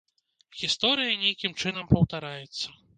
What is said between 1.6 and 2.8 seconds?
чынам паўтараецца.